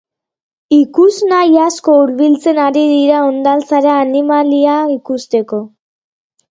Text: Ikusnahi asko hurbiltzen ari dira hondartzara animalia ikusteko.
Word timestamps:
Ikusnahi 0.77 1.59
asko 1.65 1.97
hurbiltzen 1.99 2.63
ari 2.69 2.87
dira 2.95 3.21
hondartzara 3.29 3.95
animalia 4.09 4.83
ikusteko. 4.99 5.63